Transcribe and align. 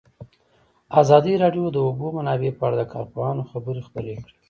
ازادي 1.01 1.33
راډیو 1.43 1.65
د 1.71 1.73
د 1.73 1.77
اوبو 1.87 2.07
منابع 2.17 2.51
په 2.57 2.63
اړه 2.67 2.75
د 2.79 2.83
کارپوهانو 2.93 3.47
خبرې 3.51 3.81
خپرې 3.87 4.13
کړي. 4.23 4.35